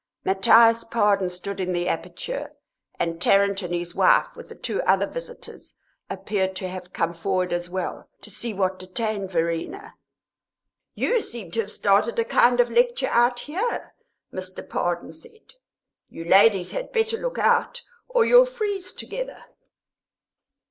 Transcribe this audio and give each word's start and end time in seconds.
Matthias 0.25 0.83
Pardon 0.83 1.29
stood 1.29 1.59
in 1.59 1.73
the 1.73 1.87
aperture, 1.87 2.51
and 2.99 3.21
Tarrant 3.21 3.61
and 3.61 3.71
his 3.71 3.93
wife, 3.93 4.35
with 4.35 4.49
the 4.49 4.55
two 4.55 4.81
other 4.81 5.05
visitors, 5.05 5.75
appeared 6.09 6.55
to 6.55 6.67
have 6.67 6.91
come 6.91 7.13
forward 7.13 7.53
as 7.53 7.69
well, 7.69 8.09
to 8.21 8.31
see 8.31 8.51
what 8.51 8.79
detained 8.79 9.29
Verena. 9.29 9.93
"You 10.95 11.21
seem 11.21 11.51
to 11.51 11.59
have 11.61 11.71
started 11.71 12.17
a 12.17 12.25
kind 12.25 12.59
of 12.59 12.71
lecture 12.71 13.09
out 13.09 13.41
here," 13.41 13.93
Mr. 14.33 14.67
Pardon 14.67 15.13
said. 15.13 15.53
"You 16.09 16.23
ladies 16.25 16.71
had 16.71 16.91
better 16.91 17.17
look 17.17 17.37
out, 17.37 17.83
or 18.09 18.25
you'll 18.25 18.47
freeze 18.47 18.93
together!" 18.93 19.45